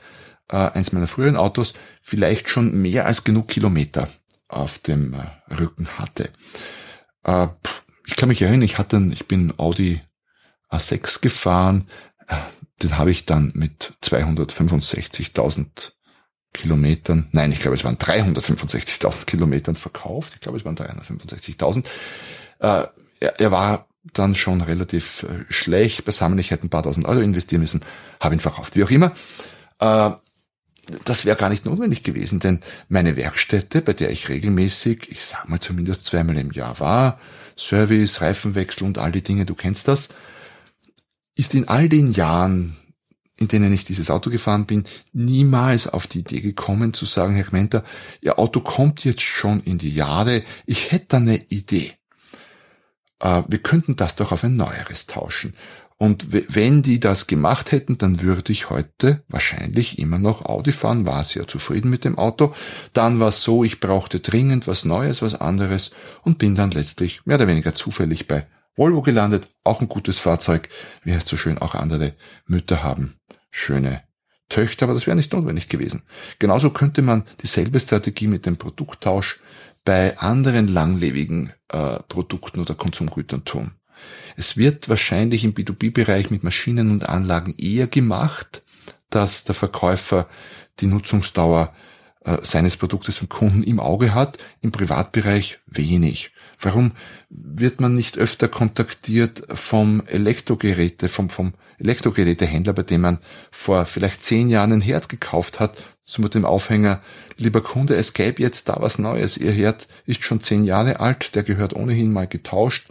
äh, 0.49 0.57
eins 0.57 0.91
meiner 0.91 1.07
früheren 1.07 1.37
Autos, 1.37 1.73
vielleicht 2.01 2.49
schon 2.49 2.81
mehr 2.81 3.05
als 3.05 3.23
genug 3.23 3.47
Kilometer 3.47 4.09
auf 4.47 4.79
dem 4.79 5.13
äh, 5.13 5.53
Rücken 5.53 5.87
hatte. 5.97 6.29
Äh, 7.23 7.47
ich 8.07 8.15
kann 8.15 8.29
mich 8.29 8.41
erinnern, 8.41 8.63
ich 8.63 8.79
hatte, 8.79 9.01
ich 9.11 9.27
bin 9.27 9.53
Audi 9.57 10.01
A6 10.69 11.21
gefahren, 11.21 11.87
äh, 12.27 12.35
den 12.81 12.97
habe 12.97 13.11
ich 13.11 13.25
dann 13.25 13.51
mit 13.55 13.93
265.000 14.03 15.91
Kilometern, 16.53 17.29
nein, 17.31 17.51
ich 17.51 17.61
glaube, 17.61 17.75
es 17.75 17.83
waren 17.83 17.97
365.000 17.97 19.25
Kilometern 19.25 19.75
verkauft. 19.75 20.33
Ich 20.35 20.41
glaube, 20.41 20.57
es 20.57 20.65
waren 20.65 20.75
365.000. 20.75 21.85
Äh, 22.59 22.87
er, 23.19 23.39
er 23.39 23.51
war 23.51 23.87
dann 24.11 24.35
schon 24.35 24.61
relativ 24.61 25.23
äh, 25.23 25.45
schlecht 25.49 26.03
beisammen. 26.05 26.39
Ich 26.39 26.51
hätte 26.51 26.67
ein 26.67 26.69
paar 26.69 26.83
tausend 26.83 27.07
Euro 27.07 27.21
investieren 27.21 27.61
müssen, 27.61 27.81
habe 28.19 28.35
ihn 28.35 28.39
verkauft. 28.39 28.75
Wie 28.75 28.83
auch 28.83 28.91
immer. 28.91 29.11
Äh, 29.79 30.11
das 31.05 31.23
wäre 31.25 31.37
gar 31.37 31.49
nicht 31.49 31.65
notwendig 31.65 32.03
gewesen, 32.03 32.39
denn 32.39 32.59
meine 32.89 33.15
Werkstätte, 33.15 33.81
bei 33.81 33.93
der 33.93 34.11
ich 34.11 34.27
regelmäßig, 34.27 35.09
ich 35.09 35.23
sag 35.23 35.47
mal 35.47 35.59
zumindest 35.59 36.03
zweimal 36.05 36.37
im 36.37 36.51
Jahr 36.51 36.79
war, 36.81 37.19
Service, 37.57 38.19
Reifenwechsel 38.19 38.85
und 38.85 38.97
all 38.97 39.11
die 39.11 39.23
Dinge, 39.23 39.45
du 39.45 39.55
kennst 39.55 39.87
das, 39.87 40.09
ist 41.35 41.53
in 41.53 41.69
all 41.69 41.87
den 41.87 42.11
Jahren, 42.11 42.75
in 43.37 43.47
denen 43.47 43.71
ich 43.71 43.85
dieses 43.85 44.09
Auto 44.09 44.29
gefahren 44.29 44.65
bin, 44.65 44.83
niemals 45.13 45.87
auf 45.87 46.05
die 46.05 46.19
Idee 46.19 46.41
gekommen 46.41 46.93
zu 46.93 47.05
sagen, 47.05 47.35
Herr 47.35 47.45
Kmenter, 47.45 47.83
Ihr 48.21 48.37
Auto 48.37 48.59
kommt 48.59 49.05
jetzt 49.05 49.21
schon 49.21 49.61
in 49.61 49.77
die 49.77 49.93
Jahre, 49.93 50.43
ich 50.65 50.91
hätte 50.91 51.15
eine 51.17 51.37
Idee 51.47 51.93
wir 53.23 53.59
könnten 53.59 53.95
das 53.95 54.15
doch 54.15 54.31
auf 54.31 54.43
ein 54.43 54.57
neueres 54.57 55.07
tauschen. 55.07 55.53
Und 55.97 56.27
wenn 56.53 56.81
die 56.81 56.99
das 56.99 57.27
gemacht 57.27 57.71
hätten, 57.71 57.97
dann 57.97 58.21
würde 58.21 58.51
ich 58.51 58.69
heute 58.69 59.23
wahrscheinlich 59.29 59.99
immer 59.99 60.19
noch 60.19 60.43
Audi 60.43 60.73
fahren, 60.73 61.05
war 61.05 61.23
sehr 61.23 61.47
zufrieden 61.47 61.89
mit 61.89 62.03
dem 62.03 62.17
Auto. 62.17 62.53
Dann 62.91 63.21
war 63.21 63.29
es 63.29 63.41
so, 63.43 63.63
ich 63.63 63.79
brauchte 63.79 64.19
dringend 64.19 64.67
was 64.67 64.83
Neues, 64.83 65.21
was 65.21 65.35
anderes 65.35 65.91
und 66.23 66.39
bin 66.39 66.55
dann 66.55 66.71
letztlich 66.71 67.25
mehr 67.25 67.37
oder 67.37 67.47
weniger 67.47 67.73
zufällig 67.73 68.27
bei 68.27 68.45
Volvo 68.75 69.01
gelandet. 69.01 69.47
Auch 69.63 69.79
ein 69.79 69.87
gutes 69.87 70.17
Fahrzeug, 70.17 70.67
wie 71.05 71.13
heißt 71.13 71.29
so 71.29 71.37
schön, 71.37 71.57
auch 71.57 71.75
andere 71.75 72.13
Mütter 72.47 72.83
haben 72.83 73.15
schöne 73.49 74.01
Töchter, 74.49 74.85
aber 74.85 74.93
das 74.93 75.07
wäre 75.07 75.15
nicht 75.15 75.31
notwendig 75.31 75.69
gewesen. 75.69 76.01
Genauso 76.39 76.71
könnte 76.71 77.01
man 77.01 77.23
dieselbe 77.41 77.79
Strategie 77.79 78.27
mit 78.27 78.45
dem 78.45 78.57
Produkttausch 78.57 79.39
bei 79.85 80.17
anderen 80.17 80.67
langlebigen 80.67 81.51
äh, 81.69 81.99
Produkten 82.07 82.59
oder 82.59 82.75
Konsumgütern 82.75 83.45
tun. 83.45 83.71
Es 84.35 84.57
wird 84.57 84.89
wahrscheinlich 84.89 85.43
im 85.43 85.53
B2B-Bereich 85.53 86.31
mit 86.31 86.43
Maschinen 86.43 86.91
und 86.91 87.07
Anlagen 87.07 87.53
eher 87.57 87.87
gemacht, 87.87 88.63
dass 89.09 89.43
der 89.43 89.55
Verkäufer 89.55 90.27
die 90.79 90.87
Nutzungsdauer 90.87 91.73
äh, 92.25 92.37
seines 92.41 92.77
Produktes 92.77 93.17
beim 93.17 93.29
Kunden 93.29 93.63
im 93.63 93.79
Auge 93.79 94.13
hat, 94.13 94.37
im 94.61 94.71
Privatbereich 94.71 95.59
wenig. 95.67 96.31
Warum 96.59 96.91
wird 97.29 97.81
man 97.81 97.95
nicht 97.95 98.17
öfter 98.17 98.47
kontaktiert 98.47 99.43
vom 99.53 100.03
Elektrogeräte, 100.07 101.09
vom, 101.09 101.29
vom 101.29 101.53
Elektrogerätehändler, 101.79 102.73
bei 102.73 102.83
dem 102.83 103.01
man 103.01 103.19
vor 103.51 103.85
vielleicht 103.85 104.23
zehn 104.23 104.47
Jahren 104.47 104.71
ein 104.71 104.81
Herd 104.81 105.09
gekauft 105.09 105.59
hat, 105.59 105.83
so 106.05 106.21
mit 106.21 106.33
dem 106.33 106.45
Aufhänger, 106.45 107.01
lieber 107.37 107.61
Kunde, 107.61 107.95
es 107.95 108.13
gäbe 108.13 108.41
jetzt 108.41 108.69
da 108.69 108.77
was 108.79 108.99
Neues. 108.99 109.37
Ihr 109.37 109.51
Herd 109.51 109.87
ist 110.05 110.23
schon 110.23 110.41
zehn 110.41 110.63
Jahre 110.63 110.99
alt, 110.99 111.35
der 111.35 111.43
gehört 111.43 111.75
ohnehin 111.75 112.13
mal 112.13 112.27
getauscht. 112.27 112.87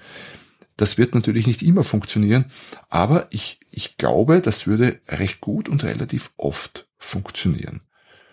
Das 0.76 0.98
wird 0.98 1.14
natürlich 1.14 1.46
nicht 1.46 1.62
immer 1.62 1.84
funktionieren, 1.84 2.46
aber 2.88 3.26
ich, 3.30 3.60
ich 3.70 3.96
glaube, 3.96 4.40
das 4.40 4.66
würde 4.66 4.98
recht 5.08 5.40
gut 5.40 5.68
und 5.68 5.84
relativ 5.84 6.32
oft 6.36 6.86
funktionieren. 6.98 7.82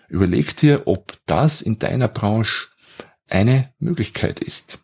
Überleg 0.09 0.55
dir, 0.55 0.83
ob 0.85 1.13
das 1.25 1.61
in 1.61 1.79
deiner 1.79 2.07
Branche 2.07 2.67
eine 3.29 3.71
Möglichkeit 3.79 4.39
ist. 4.39 4.79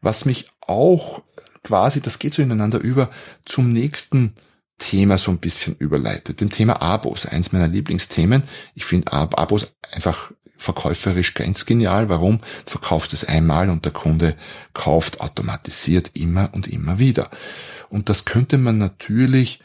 Was 0.00 0.24
mich 0.24 0.48
auch 0.60 1.22
quasi, 1.64 2.00
das 2.00 2.18
geht 2.18 2.34
so 2.34 2.42
ineinander 2.42 2.80
über, 2.80 3.10
zum 3.44 3.72
nächsten 3.72 4.34
Thema 4.78 5.18
so 5.18 5.32
ein 5.32 5.38
bisschen 5.38 5.74
überleitet. 5.76 6.40
Dem 6.40 6.50
Thema 6.50 6.80
Abos, 6.80 7.26
eins 7.26 7.52
meiner 7.52 7.66
Lieblingsthemen. 7.66 8.44
Ich 8.74 8.84
finde 8.84 9.12
Abos 9.12 9.66
einfach 9.92 10.32
verkäuferisch 10.56 11.34
ganz 11.34 11.66
genial. 11.66 12.08
Warum? 12.08 12.38
Du 12.66 12.72
verkaufst 12.72 13.12
es 13.12 13.24
einmal 13.24 13.70
und 13.70 13.84
der 13.84 13.92
Kunde 13.92 14.36
kauft 14.74 15.20
automatisiert 15.20 16.10
immer 16.14 16.50
und 16.52 16.68
immer 16.68 16.98
wieder. 16.98 17.30
Und 17.90 18.08
das 18.08 18.24
könnte 18.24 18.58
man 18.58 18.78
natürlich 18.78 19.60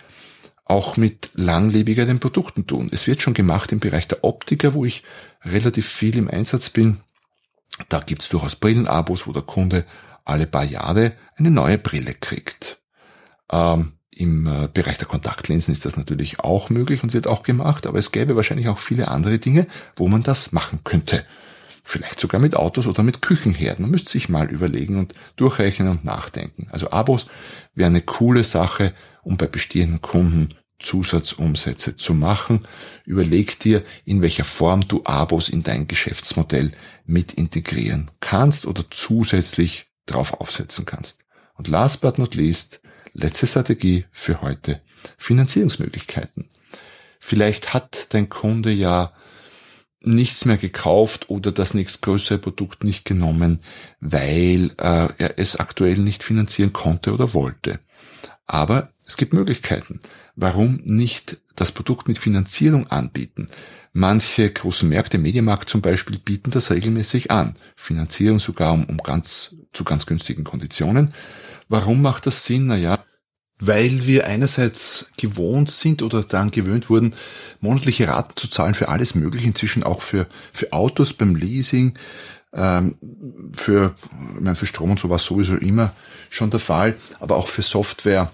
auch 0.66 0.98
mit 0.98 1.32
langlebigeren 1.36 2.20
Produkten 2.20 2.66
tun. 2.68 2.90
Es 2.92 3.08
wird 3.08 3.22
schon 3.22 3.34
gemacht 3.34 3.72
im 3.72 3.80
Bereich 3.80 4.08
der 4.08 4.24
Optiker, 4.24 4.74
wo 4.74 4.86
ich 4.86 5.04
relativ 5.44 5.88
viel 5.88 6.18
im 6.18 6.30
Einsatz 6.30 6.70
bin. 6.70 7.00
Da 7.90 8.00
gibt's 8.00 8.30
durchaus 8.30 8.56
Brillenabos, 8.56 9.28
wo 9.28 9.32
der 9.34 9.42
Kunde 9.42 9.86
alle 10.26 10.48
paar 10.48 10.64
Jahre 10.64 11.14
eine 11.36 11.52
neue 11.52 11.78
Brille 11.78 12.14
kriegt. 12.14 12.80
Ähm, 13.52 13.94
Im 14.16 14.48
äh, 14.48 14.70
Bereich 14.74 14.98
der 14.98 15.08
Kontaktlinsen 15.08 15.74
ist 15.74 15.86
das 15.86 15.98
natürlich 15.98 16.40
auch 16.40 16.70
möglich 16.70 17.04
und 17.04 17.14
wird 17.14 17.28
auch 17.28 17.44
gemacht, 17.44 17.86
aber 17.88 18.00
es 18.00 18.12
gäbe 18.12 18.36
wahrscheinlich 18.36 18.70
auch 18.70 18.78
viele 18.78 19.10
andere 19.10 19.40
Dinge, 19.40 19.68
wo 19.96 20.08
man 20.08 20.24
das 20.24 20.52
machen 20.54 20.82
könnte. 20.84 21.26
Vielleicht 21.84 22.22
sogar 22.22 22.40
mit 22.40 22.56
Autos 22.56 22.88
oder 22.88 23.04
mit 23.04 23.22
Küchenherden. 23.22 23.84
Man 23.84 23.92
müsste 23.92 24.12
sich 24.12 24.30
mal 24.30 24.50
überlegen 24.50 24.98
und 24.98 25.14
durchrechnen 25.36 25.90
und 25.90 26.06
nachdenken. 26.06 26.68
Also 26.72 26.92
Abos 26.92 27.26
wäre 27.76 27.90
eine 27.90 28.02
coole 28.02 28.46
Sache, 28.46 28.94
um 29.24 29.38
bei 29.38 29.48
bestehenden 29.48 30.02
Kunden 30.02 30.50
Zusatzumsätze 30.80 31.96
zu 31.96 32.14
machen. 32.14 32.68
Überleg 33.06 33.60
dir, 33.60 33.84
in 34.06 34.22
welcher 34.22 34.44
Form 34.44 34.88
du 34.88 35.02
Abos 35.06 35.50
in 35.50 35.64
dein 35.64 35.88
Geschäftsmodell 35.88 36.72
mit 37.06 37.34
integrieren 37.34 38.12
kannst 38.20 38.66
oder 38.66 38.84
zusätzlich 38.90 39.88
drauf 40.06 40.34
aufsetzen 40.40 40.86
kannst. 40.86 41.24
Und 41.56 41.68
last 41.68 42.02
but 42.02 42.18
not 42.18 42.36
least, 42.36 42.82
letzte 43.14 43.48
Strategie 43.48 44.06
für 44.12 44.42
heute, 44.42 44.82
Finanzierungsmöglichkeiten. 45.18 46.50
Vielleicht 47.20 47.74
hat 47.74 48.08
dein 48.10 48.28
Kunde 48.28 48.72
ja 48.72 49.14
nichts 50.02 50.44
mehr 50.44 50.58
gekauft 50.58 51.30
oder 51.30 51.54
das 51.54 51.74
nächstgrößere 51.74 52.38
Produkt 52.38 52.84
nicht 52.84 53.06
genommen, 53.06 53.60
weil 54.02 54.72
äh, 54.78 55.08
er 55.18 55.40
es 55.40 55.56
aktuell 55.56 55.98
nicht 55.98 56.24
finanzieren 56.24 56.74
konnte 56.74 57.14
oder 57.14 57.34
wollte. 57.34 57.80
Aber 58.46 58.90
es 59.06 59.18
gibt 59.18 59.34
Möglichkeiten. 59.34 60.00
Warum 60.36 60.80
nicht 60.84 61.38
das 61.56 61.72
Produkt 61.72 62.08
mit 62.08 62.18
Finanzierung 62.18 62.88
anbieten? 62.88 63.48
Manche 63.92 64.50
großen 64.50 64.90
Märkte, 64.90 65.20
Mediamarkt 65.20 65.70
zum 65.70 65.82
Beispiel, 65.82 66.18
bieten 66.18 66.50
das 66.50 66.72
regelmäßig 66.72 67.30
an. 67.30 67.54
Finanzierung 67.76 68.40
sogar 68.40 68.74
um, 68.74 68.86
um 68.86 68.98
ganz, 68.98 69.56
zu 69.72 69.84
ganz 69.84 70.06
günstigen 70.06 70.44
Konditionen. 70.44 71.14
Warum 71.70 72.02
macht 72.02 72.26
das 72.26 72.46
Sinn? 72.46 72.68
Naja, 72.68 73.04
weil 73.60 74.06
wir 74.08 74.26
einerseits 74.26 75.08
gewohnt 75.18 75.70
sind 75.70 76.02
oder 76.02 76.24
daran 76.24 76.52
gewöhnt 76.52 76.90
wurden, 76.90 77.14
monatliche 77.60 78.08
Raten 78.08 78.36
zu 78.36 78.48
zahlen 78.48 78.74
für 78.74 78.90
alles 78.90 79.16
Mögliche, 79.16 79.48
inzwischen 79.48 79.84
auch 79.84 80.02
für, 80.02 80.28
für 80.52 80.74
Autos 80.74 81.14
beim 81.14 81.36
Leasing, 81.36 81.94
ähm, 82.54 82.96
für, 83.56 83.94
ich 84.36 84.42
meine, 84.42 84.56
für 84.56 84.66
Strom 84.66 84.92
und 84.92 85.00
sowas 85.00 85.24
sowieso 85.24 85.56
immer 85.56 85.94
schon 86.30 86.50
der 86.50 86.60
Fall, 86.60 86.96
aber 87.20 87.38
auch 87.38 87.48
für 87.48 87.62
Software, 87.62 88.32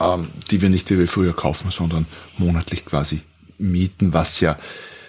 ähm, 0.00 0.28
die 0.50 0.62
wir 0.62 0.70
nicht 0.70 0.90
wie 0.90 0.98
wir 0.98 1.08
früher 1.08 1.34
kaufen, 1.34 1.70
sondern 1.70 2.06
monatlich 2.38 2.84
quasi 2.84 3.22
mieten, 3.58 4.12
was 4.12 4.40
ja 4.40 4.56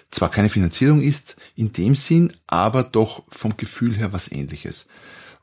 zwar 0.09 0.29
keine 0.29 0.49
Finanzierung 0.49 1.01
ist 1.01 1.35
in 1.55 1.71
dem 1.71 1.95
Sinn, 1.95 2.33
aber 2.47 2.83
doch 2.83 3.23
vom 3.29 3.55
Gefühl 3.57 3.95
her 3.95 4.13
was 4.13 4.31
ähnliches. 4.31 4.85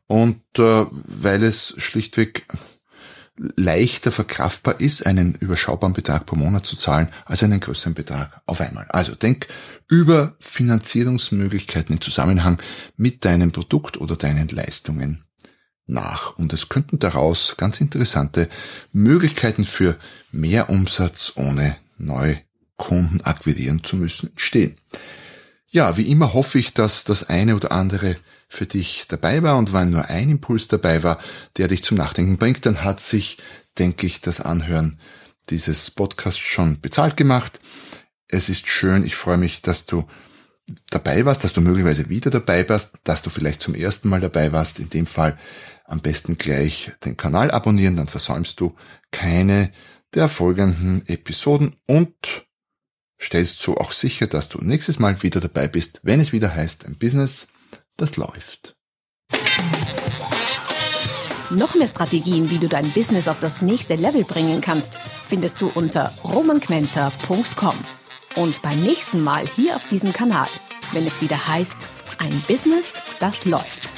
Und 0.06 0.40
äh, 0.58 0.86
weil 0.90 1.42
es 1.42 1.74
schlichtweg 1.78 2.46
leichter 3.56 4.10
verkraftbar 4.10 4.80
ist, 4.80 5.06
einen 5.06 5.34
überschaubaren 5.34 5.92
Betrag 5.92 6.26
pro 6.26 6.36
Monat 6.36 6.66
zu 6.66 6.76
zahlen, 6.76 7.08
als 7.24 7.42
einen 7.42 7.60
größeren 7.60 7.94
Betrag 7.94 8.42
auf 8.46 8.60
einmal. 8.60 8.86
Also 8.88 9.14
denk 9.14 9.46
über 9.88 10.36
Finanzierungsmöglichkeiten 10.40 11.94
im 11.94 12.00
Zusammenhang 12.00 12.60
mit 12.96 13.24
deinem 13.24 13.52
Produkt 13.52 13.96
oder 13.98 14.16
deinen 14.16 14.48
Leistungen 14.48 15.24
nach. 15.88 16.36
Und 16.36 16.52
es 16.52 16.68
könnten 16.68 16.98
daraus 16.98 17.54
ganz 17.56 17.80
interessante 17.80 18.48
Möglichkeiten 18.92 19.64
für 19.64 19.96
mehr 20.30 20.70
Umsatz 20.70 21.32
ohne 21.36 21.76
Neukunden 21.98 23.22
akquirieren 23.22 23.82
zu 23.82 23.96
müssen 23.96 24.30
entstehen. 24.30 24.76
Ja, 25.70 25.96
wie 25.96 26.10
immer 26.10 26.32
hoffe 26.32 26.58
ich, 26.58 26.72
dass 26.72 27.04
das 27.04 27.28
eine 27.28 27.54
oder 27.56 27.72
andere 27.72 28.16
für 28.48 28.64
dich 28.64 29.04
dabei 29.08 29.42
war 29.42 29.58
und 29.58 29.74
wenn 29.74 29.90
nur 29.90 30.06
ein 30.06 30.30
Impuls 30.30 30.68
dabei 30.68 31.02
war, 31.02 31.18
der 31.58 31.68
dich 31.68 31.82
zum 31.82 31.98
Nachdenken 31.98 32.38
bringt, 32.38 32.64
dann 32.64 32.84
hat 32.84 33.00
sich, 33.00 33.36
denke 33.78 34.06
ich, 34.06 34.22
das 34.22 34.40
Anhören 34.40 34.98
dieses 35.50 35.90
Podcasts 35.90 36.40
schon 36.40 36.80
bezahlt 36.80 37.16
gemacht. 37.18 37.60
Es 38.28 38.48
ist 38.48 38.66
schön, 38.68 39.04
ich 39.04 39.16
freue 39.16 39.36
mich, 39.36 39.60
dass 39.60 39.84
du 39.84 40.06
dabei 40.90 41.24
warst, 41.24 41.44
dass 41.44 41.52
du 41.52 41.60
möglicherweise 41.60 42.08
wieder 42.08 42.30
dabei 42.30 42.66
warst, 42.68 42.92
dass 43.04 43.22
du 43.22 43.30
vielleicht 43.30 43.62
zum 43.62 43.74
ersten 43.74 44.08
Mal 44.08 44.20
dabei 44.20 44.52
warst. 44.52 44.78
In 44.78 44.90
dem 44.90 45.06
Fall 45.06 45.38
am 45.88 46.00
besten 46.00 46.36
gleich 46.36 46.92
den 47.04 47.16
Kanal 47.16 47.50
abonnieren, 47.50 47.96
dann 47.96 48.08
versäumst 48.08 48.60
du 48.60 48.74
keine 49.10 49.72
der 50.14 50.28
folgenden 50.28 51.06
Episoden 51.08 51.74
und 51.86 52.46
stellst 53.20 53.60
so 53.60 53.76
auch 53.76 53.92
sicher, 53.92 54.26
dass 54.26 54.48
du 54.48 54.58
nächstes 54.58 54.98
Mal 54.98 55.22
wieder 55.22 55.40
dabei 55.40 55.66
bist, 55.66 56.00
wenn 56.02 56.20
es 56.20 56.32
wieder 56.32 56.54
heißt, 56.54 56.86
ein 56.86 56.96
Business 56.96 57.46
das 57.96 58.16
läuft. 58.16 58.76
Noch 61.50 61.74
mehr 61.74 61.88
Strategien, 61.88 62.50
wie 62.50 62.58
du 62.58 62.68
dein 62.68 62.92
Business 62.92 63.26
auf 63.26 63.40
das 63.40 63.62
nächste 63.62 63.94
Level 63.94 64.22
bringen 64.24 64.60
kannst, 64.60 64.98
findest 65.24 65.60
du 65.62 65.68
unter 65.74 66.12
romanquenter.com. 66.22 67.74
Und 68.36 68.60
beim 68.60 68.80
nächsten 68.80 69.22
Mal 69.22 69.46
hier 69.56 69.74
auf 69.74 69.88
diesem 69.88 70.12
Kanal, 70.12 70.48
wenn 70.92 71.06
es 71.06 71.22
wieder 71.22 71.48
heißt, 71.48 71.86
ein 72.18 72.42
Business, 72.46 72.94
das 73.18 73.46
läuft. 73.46 73.97